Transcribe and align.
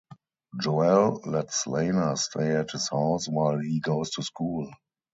Joel 0.59 1.21
lets 1.27 1.67
Lana 1.67 2.17
stay 2.17 2.55
at 2.55 2.71
his 2.71 2.89
house 2.89 3.27
while 3.29 3.59
he 3.59 3.79
goes 3.79 4.09
to 4.15 4.23
school. 4.23 4.67